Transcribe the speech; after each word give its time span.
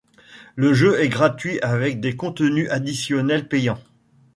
Le 0.55 0.73
jeu 0.73 0.99
est 0.99 1.09
gratuit 1.09 1.59
avec 1.59 1.99
des 1.99 2.15
contenus 2.15 2.67
additionnels 2.71 3.47
payants. 3.47 3.77